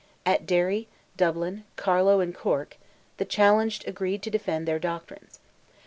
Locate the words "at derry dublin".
0.25-1.63